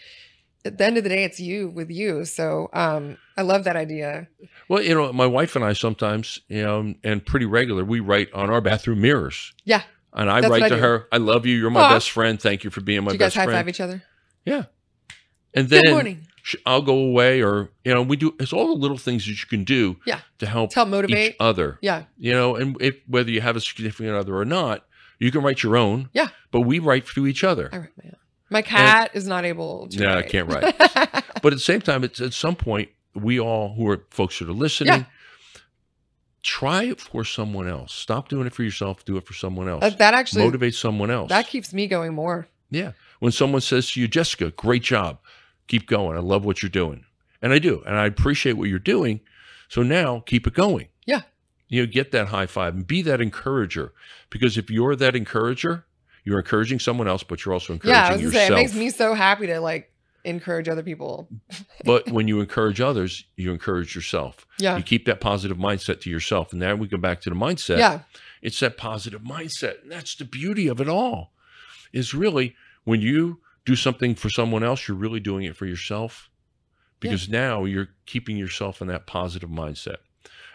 [0.66, 2.26] at the end of the day, it's you with you.
[2.26, 4.28] So um, I love that idea.
[4.68, 8.32] Well, you know, my wife and I sometimes, you know, and pretty regular, we write
[8.34, 9.54] on our bathroom mirrors.
[9.64, 9.84] Yeah.
[10.14, 10.82] And I That's write I to do.
[10.82, 11.56] her, I love you.
[11.56, 11.90] You're my Aw.
[11.90, 12.42] best friend.
[12.42, 13.58] Thank you for being my best friend." do you guys best high friend.
[13.58, 14.04] five each other?
[15.54, 16.28] And then Good morning.
[16.44, 19.32] sh- I'll go away or, you know, we do, it's all the little things that
[19.32, 20.20] you can do Yeah.
[20.40, 21.36] to help help each motivate.
[21.40, 21.80] other.
[21.82, 22.04] Yeah.
[22.18, 24.86] You know, and if whether you have a significant other or not,
[25.20, 26.10] you can write your own.
[26.14, 26.28] Yeah.
[26.52, 27.70] But we write to each other.
[27.74, 28.16] I write my own.
[28.52, 29.98] My cat is not able to.
[29.98, 30.30] Yeah, I write.
[30.30, 30.76] can't write.
[31.42, 34.50] But at the same time, it's at some point, we all who are folks that
[34.50, 35.62] are listening, Yeah.
[36.44, 37.94] try it for someone else.
[37.94, 39.06] Stop doing it for yourself.
[39.06, 39.82] Do it for someone else.
[39.82, 41.30] that, that actually Motivate someone else.
[41.30, 42.48] that keeps me going more.
[42.70, 42.92] yeah.
[43.20, 45.20] When someone says to you, Jessica, great job.
[45.70, 46.18] Keep going.
[46.18, 47.06] I love what you're doing.
[47.42, 47.82] And I do.
[47.86, 49.22] And I appreciate what you're doing.
[49.70, 50.90] So now keep it going.
[51.06, 51.22] Yeah.
[51.70, 53.94] You know, get that high five and be that encourager.
[54.30, 55.86] Because if you're that encourager,
[56.26, 58.48] you're encouraging someone else, but you're also encouraging Yeah, I was yourself.
[58.48, 59.94] say it makes me so happy to like
[60.26, 61.30] encourage other people.
[61.86, 64.46] but when you encourage others, you encourage yourself.
[64.58, 64.76] Yeah.
[64.76, 66.52] You keep that positive mindset to yourself.
[66.52, 67.78] And now we go back to the mindset.
[67.78, 68.00] Yeah.
[68.42, 69.84] It's that positive mindset.
[69.84, 71.34] And that's the beauty of it all.
[71.94, 76.30] Is really when you do something for someone else, you're really doing it for yourself.
[77.00, 79.98] Because now you're keeping yourself in that positive mindset.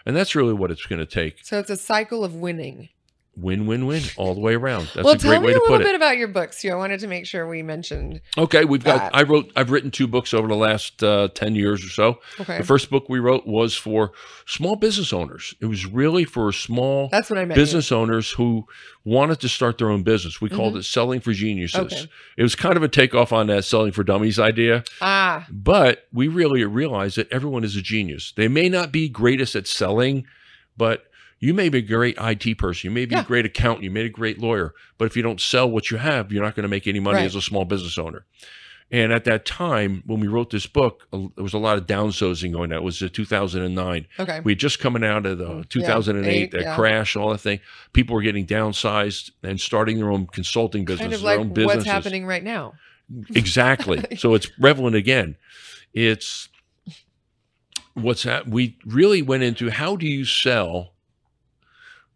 [0.05, 1.43] And that's really what it's going to take.
[1.43, 2.89] So it's a cycle of winning.
[3.37, 4.89] Win, win, win all the way around.
[4.95, 5.95] That's well, a great tell me way a little bit it.
[5.95, 6.69] about your books too.
[6.69, 8.21] I wanted to make sure we mentioned.
[8.37, 9.13] Okay, we've got.
[9.13, 9.51] I wrote.
[9.55, 12.19] I've written two books over the last uh, ten years or so.
[12.39, 14.11] Okay, The first book we wrote was for
[14.45, 15.53] small business owners.
[15.59, 17.55] It was really for small that's what I meant.
[17.55, 18.65] business owners who
[19.03, 20.41] wanted to start their own business.
[20.41, 21.75] We called it Selling for Geniuses.
[21.79, 21.85] Mm-hmm.
[21.93, 22.09] Okay.
[22.37, 26.27] It was kind of a takeoff on that Selling for Dummies idea, Ah, but we
[26.27, 28.33] really realized that everyone is a genius.
[28.35, 30.25] They may not be greatest at selling,
[30.77, 31.03] but
[31.45, 33.21] you may be a great IT person, you may be Yeah.
[33.21, 35.91] a great accountant, you may be a great lawyer, but if you don't sell what
[35.91, 37.25] you have, you're not going to make any money Right.
[37.25, 38.25] as a small business owner.
[38.91, 42.51] And at that time, when we wrote this book, there was a lot of downsizing
[42.51, 42.77] going on.
[42.77, 44.41] It was uh, 2009 okay.
[44.43, 46.75] we had just coming out of the Mm, 2008 eight, that yeah.
[46.75, 47.59] crash all that thing
[47.93, 51.53] people were getting downsized and starting their own consulting business, kind of their like own
[51.53, 52.73] businesses what's happening right now.
[53.35, 55.35] exactly so it's prevalent again
[55.93, 56.49] it's
[57.93, 60.93] what's that we really went into how do you sell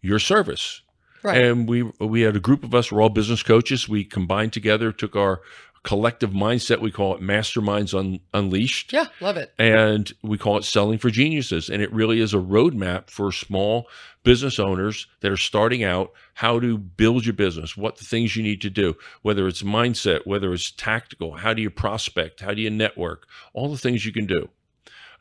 [0.01, 0.81] your service.
[1.21, 1.43] Right.
[1.43, 3.89] and we we had a group of us we're all business coaches.
[3.89, 5.41] We combined together took our
[5.83, 8.91] collective mindset we call it masterminds Un- unleashed.
[8.93, 9.53] Yeah, love it.
[9.57, 11.69] and we call it selling for geniuses.
[11.69, 13.87] And it really is a roadmap for small
[14.23, 18.43] business owners that are starting out how to build your business what the things you
[18.43, 22.61] need to do whether it's mindset whether it's tactical how do you prospect how do
[22.61, 24.49] you network all the things you can do.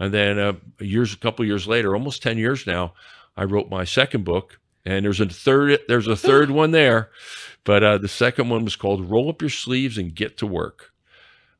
[0.00, 2.94] And then uh, years a couple years later almost 10 years now
[3.36, 4.58] i wrote my second book
[4.88, 7.10] and there's a third there's a third one there
[7.64, 10.92] but uh, the second one was called roll up your sleeves and get to work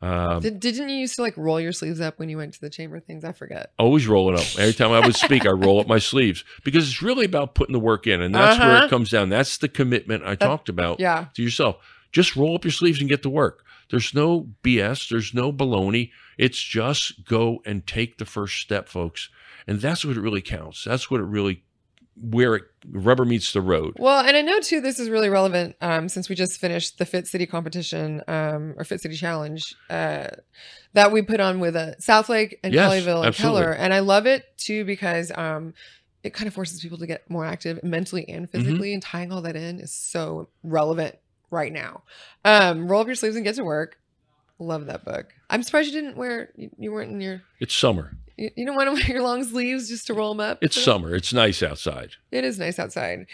[0.01, 2.61] um, Did, didn't you used to like roll your sleeves up when you went to
[2.61, 3.25] the chamber things?
[3.25, 3.73] I forget.
[3.81, 4.47] always rolling up.
[4.57, 7.73] Every time I would speak, I roll up my sleeves because it's really about putting
[7.73, 8.87] the work in, and that's where Uh-huh.
[8.87, 9.29] it comes down.
[9.29, 11.27] That's the commitment I talked about Yeah.
[11.35, 11.79] to yourself.
[12.13, 13.65] Just roll up your sleeves and get to work.
[13.91, 15.09] There's no BS.
[15.09, 16.13] There's no baloney.
[16.39, 19.31] It's just go and take the first step, folks,
[19.67, 20.85] and that's what it really counts.
[20.85, 21.65] That's what it really
[22.21, 23.95] where it rubber meets the road.
[23.99, 27.05] Well, and I know too, this is really relevant um, since we just finished the
[27.07, 30.29] Fit City competition um, or Fit City Challenge uh,
[30.95, 33.61] that we put on with uh, Southlake and Yes, Colleyville and absolutely.
[33.63, 33.73] Keller.
[33.73, 35.75] And I love it too because um,
[36.25, 38.65] it kind of forces people to get more active mentally and Mm-hmm.
[38.65, 41.17] physically, and tying all that in is so relevant
[41.51, 42.03] right now.
[42.45, 43.99] Um, roll up your sleeves and get to work.
[44.59, 45.27] Love that book.
[45.49, 48.17] I'm surprised you didn't wear, you, you weren't in your, It's summer.
[48.39, 50.59] You, you don't want to wear your long sleeves just to roll them up.
[50.63, 51.15] It's summer.
[51.15, 52.13] It's nice outside.
[52.31, 53.27] It is nice outside.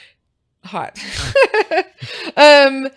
[0.64, 0.99] Hot.
[2.37, 2.88] um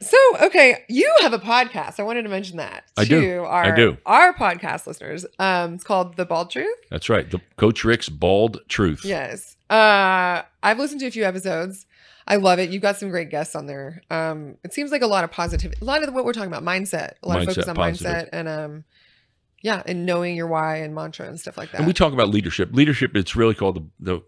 [0.00, 1.98] so okay, you have a podcast.
[1.98, 3.44] I wanted to mention that I to do.
[3.44, 3.96] our I do.
[4.06, 5.26] our podcast listeners.
[5.38, 6.78] Um it's called The Bald Truth.
[6.90, 7.28] That's right.
[7.28, 9.04] The Coach Rick's bald truth.
[9.04, 9.56] Yes.
[9.68, 11.86] Uh I've listened to a few episodes.
[12.28, 12.68] I love it.
[12.70, 14.02] You've got some great guests on there.
[14.10, 16.62] Um it seems like a lot of positivity, a lot of what we're talking about
[16.62, 18.12] mindset, a lot of focus on positive.
[18.12, 18.84] mindset and um
[19.62, 21.78] Yeah, and knowing your why and mantra and stuff like that.
[21.78, 22.70] And we talk about leadership.
[22.72, 24.22] Leadership, it's really called the, the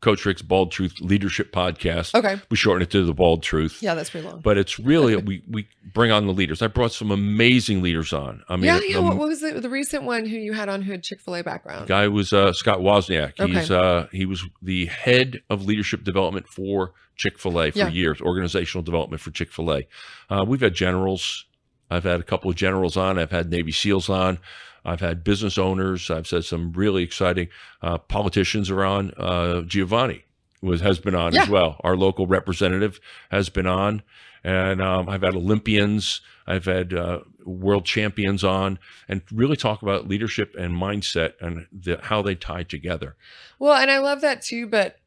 [0.00, 2.14] Coach Rick's Bald Truth Leadership Podcast.
[2.14, 2.38] okay.
[2.50, 3.78] We shorten it to the Bald Truth.
[3.82, 4.40] Yeah, that's pretty long.
[4.40, 6.60] But it's really we we bring on the leaders.
[6.60, 8.42] I brought some amazing leaders on.
[8.48, 8.98] I mean, yeah, yeah.
[8.98, 11.36] what, what was the, the recent one who you had on who had Chick Fil
[11.36, 11.86] A background?
[11.88, 13.40] guy was uh, Scott Wozniak.
[13.40, 13.52] Okay.
[13.54, 17.88] He's uh, he was the head of leadership development for Chick Fil A for Yeah.
[17.88, 19.86] years, organizational development for Chick Fil A.
[20.28, 21.46] Uh, we've had generals.
[21.90, 23.18] I've had a couple of generals on.
[23.18, 24.38] I've had Navy SEALs on.
[24.84, 26.10] I've had business owners.
[26.10, 27.48] I've said some really exciting
[27.82, 29.12] uh, politicians are on.
[29.16, 30.24] Uh, Giovanni
[30.62, 31.42] was has been on Yeah.
[31.42, 31.80] as well.
[31.84, 34.02] Our local representative has been on,
[34.42, 36.20] and um, I've had Olympians.
[36.46, 41.98] I've had uh, world champions on, and really talk about leadership and mindset and the,
[42.02, 43.16] how they tie together.
[43.58, 44.98] Well, and I love that too, but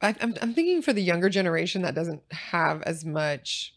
[0.00, 3.74] I, I'm, I'm thinking for the younger generation that doesn't have as much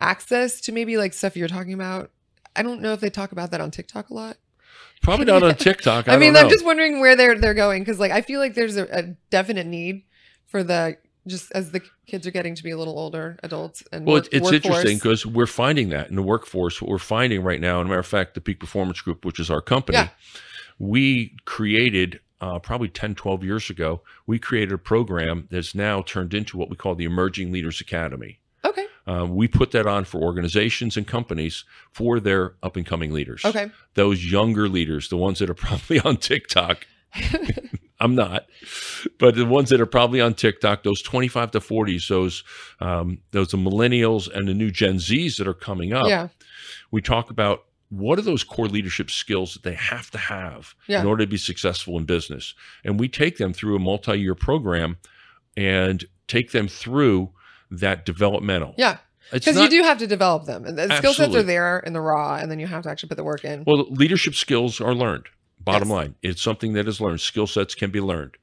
[0.00, 2.10] access to maybe like stuff you're talking about.
[2.56, 4.36] I don't know if they talk about that on TikTok a lot.
[5.02, 6.08] Probably not on TikTok.
[6.08, 6.50] I, I, mean, I'm know.
[6.50, 9.66] just wondering where they're they're going because like I feel like there's a, a definite
[9.66, 10.02] need
[10.46, 14.04] for the just as the kids are getting to be a little older adults and
[14.06, 14.54] Well, work, it's workforce.
[14.54, 16.80] interesting because we're finding that in the workforce.
[16.82, 19.40] What we're finding right now, and a matter of fact, the Peak Performance Group, which
[19.40, 20.08] is our company, Yeah.
[20.78, 26.34] we created uh, probably 10, 12 years ago, we created a program that's now turned
[26.34, 28.38] into what we call the Emerging Leaders Academy.
[29.06, 33.44] Um, we put that on for organizations and companies for their up and coming leaders.
[33.44, 33.70] Okay.
[33.94, 36.86] Those younger leaders, the ones that are probably on TikTok.
[38.00, 38.46] I'm not,
[39.18, 42.42] but the ones that are probably on TikTok, those 25 to 40s, those
[42.80, 46.08] um, those the millennials and the new Gen Zs that are coming up.
[46.08, 46.28] Yeah.
[46.90, 51.00] We talk about what are those core leadership skills that they have to have Yeah.
[51.02, 54.96] in order to be successful in business, and we take them through a multi-year program
[55.56, 57.30] and take them through
[57.80, 58.74] that developmental.
[58.76, 58.98] Yeah.
[59.32, 60.64] Because you do have to develop them.
[60.66, 63.08] And the skill sets are there in the raw, and then you have to actually
[63.08, 63.64] put the work in.
[63.66, 65.26] Well, leadership skills are learned.
[65.58, 65.94] Bottom Yes.
[65.96, 67.20] line, it's something that is learned.
[67.20, 68.36] Skill sets can be learned.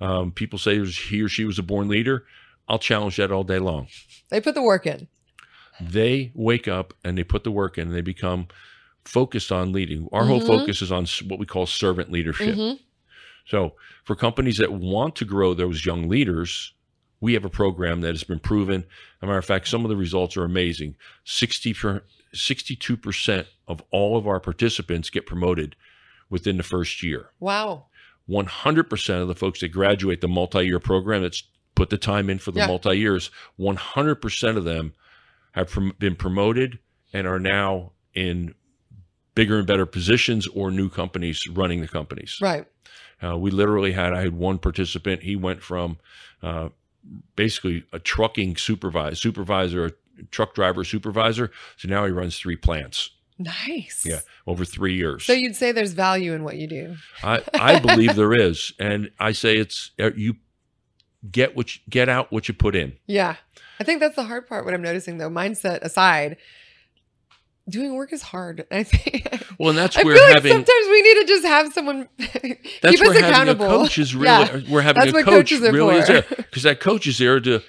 [0.00, 2.24] Um, people say he or she was a born leader.
[2.68, 3.86] I'll challenge that all day long.
[4.30, 5.06] They put the work in.
[5.80, 8.48] They wake up and they put the work in and they become
[9.04, 10.08] focused on leading.
[10.12, 10.46] Our whole Mhm.
[10.46, 12.56] focus is on what we call servant leadership.
[12.56, 12.80] Mhm.
[13.46, 16.72] So, for companies that want to grow those young leaders,
[17.24, 18.82] we have a program that has been proven.
[18.82, 20.94] As a matter of fact, some of the results are amazing.
[21.24, 21.72] 60
[22.34, 25.74] 62% of all of our participants get promoted
[26.28, 27.30] within the first year.
[27.40, 27.86] Wow.
[28.28, 32.52] 100% of the folks that graduate the multi-year program that's put the time in for
[32.52, 32.66] the Yeah.
[32.66, 34.92] multi-years 100% of them
[35.52, 36.78] have prom- been promoted
[37.12, 38.54] and are now in
[39.34, 42.66] bigger and better positions or new companies running the companies Right.
[43.22, 45.98] uh, we literally had i had one participant he went from
[46.42, 46.68] uh,
[47.36, 49.90] basically a trucking supervisor supervisor a
[50.30, 54.02] truck driver supervisor so now he runs three plants Nice.
[54.06, 56.96] yeah over three years So you'd say there's value in what you do.
[57.22, 60.36] I, I believe there is, and I say it's uh, you
[61.30, 62.92] get what you, get out what you put in.
[63.06, 63.36] Yeah.
[63.80, 64.64] I think that's the hard part.
[64.64, 66.36] What I'm noticing though, mindset aside,
[67.68, 68.66] doing work is hard.
[68.70, 69.28] I think.
[69.58, 72.08] Well, and that's I where feel like having sometimes we need to just have someone
[72.18, 73.66] that's keep us where having accountable.
[73.66, 74.60] a coach is really Yeah.
[74.70, 77.60] we're having That's a coach really is there because that coach is there to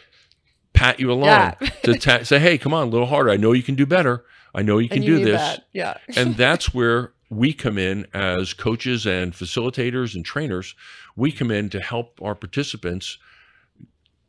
[0.73, 1.51] pat you along Yeah.
[1.83, 3.29] to ta- say, hey, come on, a little harder.
[3.29, 4.25] I know you can do better.
[4.53, 5.39] I know you can you do this.
[5.41, 5.65] that.
[5.73, 5.97] Yeah.
[6.17, 10.75] and that's where we come in as coaches and facilitators and trainers.
[11.15, 13.17] We come in to help our participants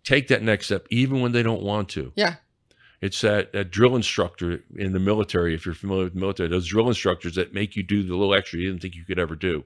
[0.04, 2.12] take that next step, even when they don't want to.
[2.16, 2.36] Yeah.
[3.00, 6.66] It's that, that drill instructor in the military, if you're familiar with the military, those
[6.66, 9.36] drill instructors that make you do the little extra you didn't think you could ever
[9.36, 9.64] do.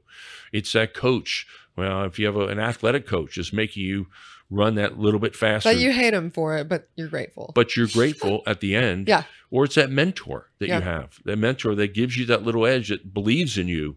[0.53, 1.47] It's that coach.
[1.77, 4.09] Well, if you have a, an athletic coach, just making you
[4.51, 7.53] run that little bit faster But you hate them for it, but you're grateful.
[7.55, 9.07] but you're grateful at the end.
[9.07, 9.23] Yeah.
[9.53, 10.79] Or it's that mentor that Yeah.
[10.79, 13.97] you have, that mentor that gives you that little edge that believes in you.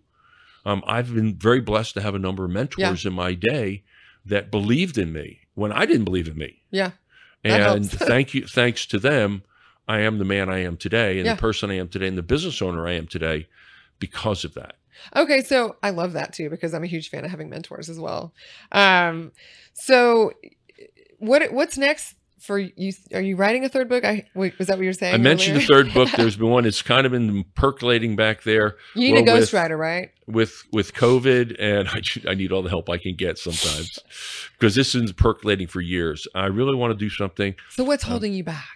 [0.64, 3.84] Um, I've been very blessed to have a number of mentors in my day
[4.26, 6.62] that believed in me when I didn't believe in me.
[6.72, 6.92] yeah.
[7.44, 9.44] And thank you, thanks to them,
[9.88, 11.36] I am the man I am today, and Yeah.
[11.36, 13.48] the person I am today, and the business owner I am today,
[14.00, 14.76] because of that.
[15.16, 18.00] Okay, so I love that too because I'm a huge fan of having mentors as
[18.00, 18.34] well.
[18.72, 19.32] Um,
[19.74, 20.32] so
[21.18, 22.92] what what's next for you?
[23.14, 24.04] Are you writing a third book?
[24.04, 25.14] I wait, was that what you were saying?
[25.14, 26.10] I mentioned the third book.
[26.18, 26.66] There's been one.
[26.66, 28.76] It's kind of been percolating back there.
[28.96, 30.12] You need well, a ghostwriter, right?
[30.28, 34.00] with with COVID, and I, I need all the help I can get sometimes
[34.54, 36.28] because this is percolating for years.
[36.36, 37.56] I really want to do something.
[37.72, 38.68] So what's Um, holding you back?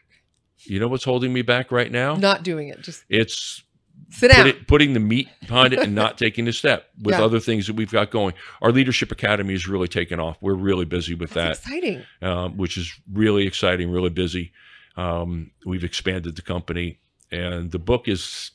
[0.64, 2.16] You know what's holding me back right now?
[2.16, 2.82] Not doing it.
[2.82, 3.64] Just It's
[4.10, 4.38] sit down.
[4.44, 7.24] put it, putting the meat behind it and not taking the step with Yeah.
[7.24, 8.34] other things that we've got going.
[8.62, 10.38] Our leadership academy is really taking off.
[10.42, 12.04] We're really busy with That's that, exciting.
[12.22, 14.52] um, which is really exciting, really busy.
[14.96, 17.00] Um, we've expanded the company,
[17.32, 18.52] and the book is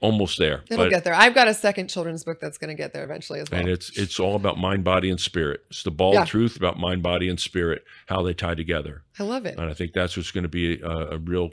[0.00, 0.64] almost there.
[0.68, 1.14] It'll get there.
[1.14, 3.60] I've got a second children's book that's going to get there eventually as well.
[3.60, 5.60] and it's it's all about mind, body, and spirit.
[5.70, 6.24] It's the bald Yeah.
[6.24, 9.04] truth about mind, body, and spirit, how they tie together.
[9.20, 9.56] I love it.
[9.58, 11.50] And I think that's what's going to be a, a real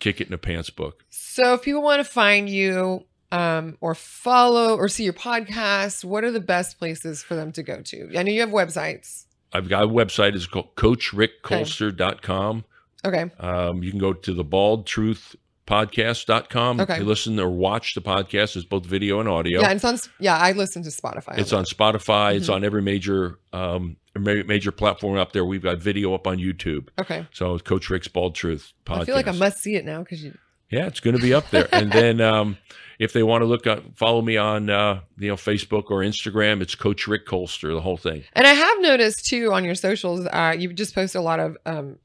[0.00, 1.04] kick it in the pants book.
[1.10, 6.24] So if people want to find you um, or follow or see your podcast, what
[6.24, 8.18] are the best places for them to go to?
[8.18, 9.26] I know you have websites.
[9.52, 10.34] I've got a website.
[10.34, 12.64] It's called coachrickkolster.com.
[13.04, 13.30] Okay.
[13.38, 15.36] Um, you can go to the bald truth
[15.70, 16.98] podcast.com Okay.
[16.98, 18.56] to listen or watch the podcast.
[18.56, 19.60] It's both video and audio.
[19.60, 19.98] Yeah, it's on.
[20.18, 21.38] Yeah, I listen to Spotify.
[21.38, 22.34] It's on Spotify.
[22.36, 22.54] It's Mhm.
[22.54, 25.44] on every major um, major platform up there.
[25.44, 26.88] We've got video up on YouTube.
[27.00, 27.26] Okay.
[27.32, 29.00] So Coach Rick's Bald Truth podcast.
[29.00, 30.36] I feel like I must see it now because you.
[30.70, 31.68] Yeah, it's going to be up there.
[31.72, 32.56] and then um,
[33.00, 36.60] if they want to look up, follow me on uh, you know Facebook or Instagram,
[36.62, 38.22] it's Coach Rick Kolster, the whole thing.
[38.34, 41.56] And I have noticed too on your socials, uh, you just post a lot of
[41.66, 41.98] um,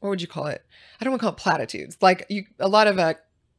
[0.00, 0.63] what would you call it?
[1.00, 1.96] I don't want to call it platitudes.
[2.00, 3.14] Like you, a lot of uh,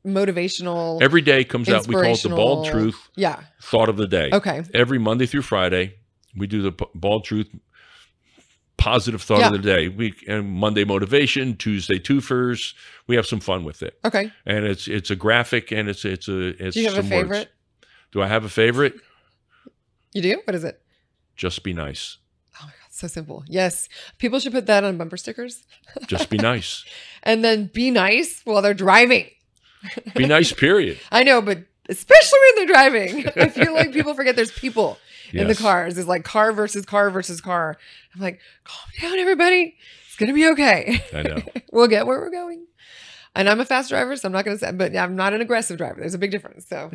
[0.05, 1.01] motivational.
[1.01, 1.87] Every day comes out.
[1.87, 3.41] We call it the Bald Truth yeah.
[3.61, 4.29] Thought of the Day.
[4.31, 4.63] Okay.
[4.73, 5.95] Every Monday through Friday,
[6.35, 7.49] we do the P- Bald Truth
[8.77, 9.47] Positive Thought Yeah.
[9.47, 9.87] of the Day.
[9.87, 12.73] We and Monday motivation, Tuesday twofers.
[13.07, 14.31] We have some fun with it, Okay.
[14.45, 16.75] and it's it's a graphic and it's it's a it's.
[16.75, 17.21] Do you have a some words.
[17.29, 17.49] favorite?
[18.11, 18.95] Do I have a favorite?
[20.13, 20.41] You do?
[20.45, 20.81] What is it?
[21.35, 22.17] Just be nice.
[22.95, 23.43] So simple.
[23.47, 25.65] Yes, people should put that on bumper stickers,
[26.07, 26.85] Just be nice.
[27.23, 29.27] and then be nice while they're driving.
[30.15, 30.53] Be nice.
[30.53, 30.97] Period.
[31.11, 34.97] I know, but especially when they're driving, I feel like people forget there's people
[35.33, 35.97] in the cars.
[35.97, 37.75] It's like car versus car versus car.
[38.15, 39.75] I'm like, calm down, everybody.
[40.07, 41.03] It's gonna be okay.
[41.13, 41.41] I know.
[41.73, 42.65] we'll get where we're going.
[43.35, 45.77] And I'm a fast driver, so I'm not gonna say, but I'm not an aggressive
[45.77, 45.99] driver.
[45.99, 46.65] There's a big difference.
[46.65, 46.91] So,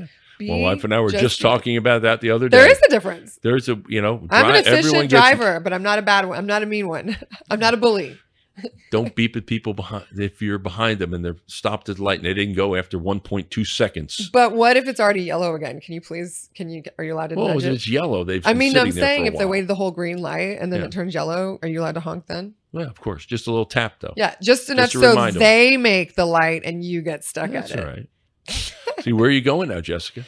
[0.48, 2.59] My wife and I were just, be- talking about that the other day.
[2.59, 3.38] There is a difference.
[3.42, 6.38] There's a you know I'm an efficient driver, but I'm not a bad one.
[6.38, 7.16] I'm not a mean one.
[7.50, 8.18] I'm not a bully.
[8.90, 12.18] Don't beep at people behind if you're behind them and they're stopped at the light
[12.18, 14.29] and they didn't go after 1.2 seconds.
[14.31, 15.81] But what if it's already yellow again?
[15.81, 16.50] Can you please?
[16.55, 16.83] Can you?
[16.98, 18.24] Are you allowed to Well, nudge it's yellow.
[18.24, 18.46] They've.
[18.46, 20.72] I mean, I'm sitting there for saying if they waited the whole green light and
[20.72, 20.87] then Yeah.
[20.87, 22.55] it turns yellow, are you allowed to honk then?
[22.72, 23.24] Yeah, of course.
[23.24, 24.14] Just a little tap though.
[24.16, 27.79] Yeah, just enough to so they make the light and you get stuck That's at
[27.79, 27.85] it.
[27.87, 28.09] right.
[29.03, 30.25] See, where are you going now, Jessica?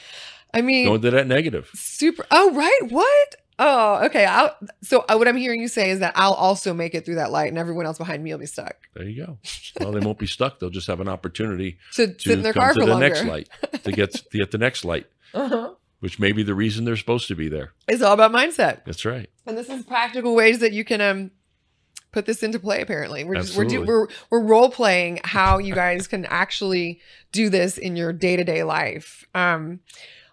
[0.55, 1.71] I mean, Going to that negative.
[1.75, 2.27] super.
[2.31, 2.81] Oh, right.
[2.91, 3.37] What?
[3.59, 4.25] Oh, okay.
[4.25, 7.15] I'll, so uh, what I'm hearing you say is that I'll also make it through
[7.17, 9.39] that light, and everyone else behind me will be stuck There you go.
[9.81, 10.59] Well, they won't be stuck.
[10.59, 12.93] They'll just have an opportunity to to sit in their come car to for the
[12.93, 13.09] longer.
[13.09, 13.49] next light
[13.85, 15.73] to get to get the next light, Uh-huh.
[16.01, 17.73] which may be the reason they're supposed to be there.
[17.89, 19.31] It's all about mindset, That's right.
[19.47, 21.31] and this is practical ways that you can um
[22.13, 22.81] put this into play.
[22.81, 27.01] Apparently, we're just we're, do, we're we're role playing how you guys can actually
[27.33, 29.25] do this in your day to day life.
[29.35, 29.81] Um,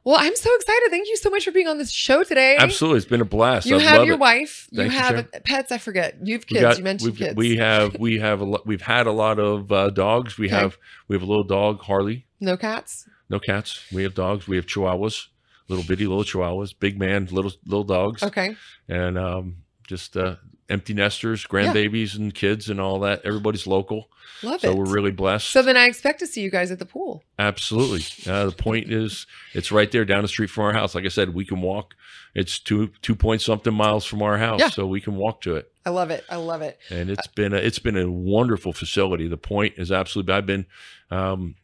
[0.06, 0.88] well, I'm so excited.
[0.90, 2.56] Thank you so much for being on this show today.
[2.58, 3.68] Absolutely, it's been a blast.
[3.68, 4.20] You I have your it.
[4.20, 4.68] wife.
[4.72, 5.28] You Thank you, have Sharon.
[5.44, 5.72] pets.
[5.72, 6.16] I forget.
[6.24, 6.62] You have kids.
[6.62, 7.36] got- you mentioned kids.
[7.36, 8.66] We have we have a lot.
[8.66, 10.38] We've had a lot of uh, dogs.
[10.38, 10.56] We Okay.
[10.56, 12.26] have we have a little dog, Harley.
[12.40, 13.08] no cats.
[13.30, 13.82] No cats.
[13.92, 14.48] We have dogs.
[14.48, 15.28] We have chihuahuas,
[15.68, 18.56] little bitty little chihuahuas, big man, little little dogs, Okay.
[18.88, 20.38] and um, just uh,
[20.70, 23.22] empty nesters, grandbabies, and kids, and all that.
[23.26, 24.10] Everybody's local,
[24.44, 24.78] Love so it.
[24.78, 25.50] we're really blessed.
[25.50, 27.24] so then I expect to see you guys at the pool.
[27.38, 28.04] Absolutely.
[28.32, 30.94] Uh, the point is, it's right there down the street from our house.
[30.96, 31.96] Like I said, we can walk.
[32.36, 34.70] It's two two point something miles from our house, Yeah.
[34.70, 35.72] so we can walk to it.
[35.86, 36.24] I love it.
[36.30, 36.78] I love it.
[36.92, 39.28] And it's been a, it's been a wonderful facility.
[39.28, 40.34] The point is absolutely.
[40.36, 40.68] I've been
[41.10, 41.56] um,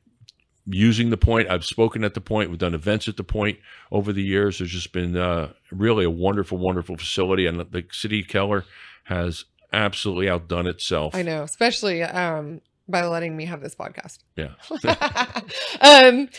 [0.66, 1.50] using the point.
[1.50, 2.50] I've spoken at the point.
[2.50, 3.60] We've done events at the point
[3.92, 4.58] over the years.
[4.58, 8.66] There's just been uh, really a wonderful, wonderful facility, and the city of Keller
[9.06, 11.16] has absolutely outdone itself.
[11.16, 14.20] I know, especially um, by letting me have this podcast.
[14.36, 14.54] Yeah.
[15.82, 16.30] um.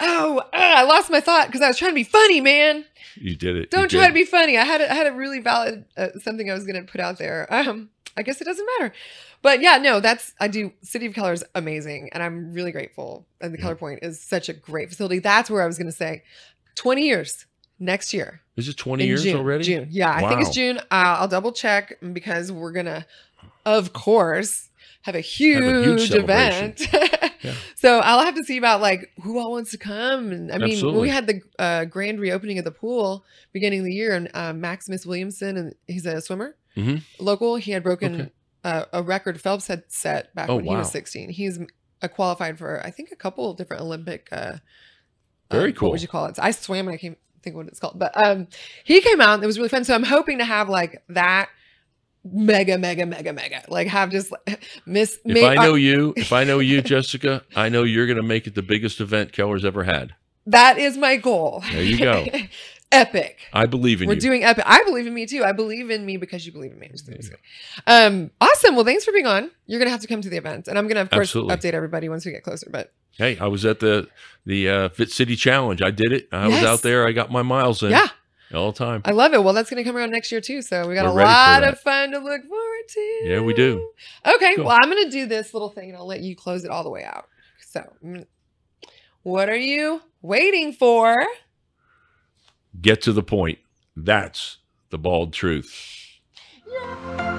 [0.00, 2.84] Oh, ah, I lost my thought because I was trying to be funny, man.
[3.14, 3.70] You did it.
[3.70, 4.08] Don't try did.
[4.08, 4.58] to be funny.
[4.58, 7.00] I had a, I had a really valid uh, something I was going to put
[7.00, 7.46] out there.
[7.52, 8.92] Um, I guess it doesn't matter,
[9.40, 10.72] but yeah, no, that's I do.
[10.82, 13.26] City of Keller is amazing, and I'm really grateful.
[13.40, 13.62] And the Yeah.
[13.62, 15.20] Keller Point is such a great facility.
[15.20, 16.24] That's where I was going to say,
[16.74, 17.46] 20 years
[17.82, 18.40] next year.
[18.56, 19.64] Is it 20 in years June, already?
[19.64, 19.88] June.
[19.90, 20.54] Yeah, I think it's Wow.
[20.54, 20.78] June.
[20.78, 23.06] Uh, I'll double check because we're gonna,
[23.66, 24.68] of course,
[25.02, 26.80] have a huge, a huge event.
[26.92, 27.54] Yeah.
[27.74, 30.30] So I'll have to see about like who all wants to come.
[30.30, 31.00] And I mean, Absolutely.
[31.00, 34.52] we had the uh, grand reopening of the pool beginning of the year, and uh,
[34.52, 37.02] Maximus Williamson, and he's a swimmer, Mhm.
[37.18, 37.56] local.
[37.56, 38.30] He had broken Okay.
[38.62, 41.30] uh, a record Phelps had set back Oh, when he was 16.
[41.30, 41.58] He's
[42.00, 44.28] uh, qualified for I think a couple of different Olympic.
[44.30, 44.58] Uh,
[45.50, 45.88] Very uh, cool.
[45.88, 46.38] What would you call it?
[46.40, 48.48] I swam and I can't think what it's called, but um,
[48.84, 49.34] he came out.
[49.34, 49.84] and It was really fun.
[49.84, 51.48] So I'm hoping to have like that
[52.24, 53.62] mega, mega, mega, mega.
[53.68, 55.18] Like have just like, miss.
[55.24, 58.46] If I know you, if I know you, Jessica, I know you're going to make
[58.46, 60.14] it the biggest event Keller's ever had.
[60.46, 61.62] that is my goal.
[61.72, 62.26] There you go.
[62.92, 63.38] epic.
[63.52, 64.14] I believe in you.
[64.14, 64.64] We're doing epic.
[64.66, 65.42] I believe in me too.
[65.44, 66.86] I believe in me because you believe in me.
[66.86, 68.22] I'm just kidding, I'm just kidding.
[68.22, 68.76] Um, awesome.
[68.76, 69.50] Well, thanks for being on.
[69.66, 71.56] You're gonna have to come to the event, and I'm gonna, of course, Absolutely.
[71.56, 72.68] update everybody once we get closer.
[72.70, 74.08] But hey, I was at the
[74.46, 75.82] the uh, Fit City Challenge.
[75.82, 76.28] I did it.
[76.30, 76.60] I Yes.
[76.62, 77.06] was out there.
[77.06, 77.90] I got my miles in.
[77.90, 78.08] yeah,
[78.54, 79.02] all the time.
[79.04, 79.42] I love it.
[79.42, 80.60] Well, that's gonna come around next year too.
[80.62, 83.00] So we got We're a lot of fun to look forward to.
[83.24, 83.90] Yeah, we do.
[84.26, 84.56] Okay.
[84.56, 84.66] Cool.
[84.66, 86.90] Well, I'm gonna do this little thing, and I'll let you close it all the
[86.90, 87.26] way out.
[87.70, 88.26] So, mm,
[89.22, 91.24] what are you waiting for?
[92.80, 93.58] get to the point.
[93.96, 94.58] That's
[94.90, 96.20] the bald truth.
[96.66, 97.31] Yeah.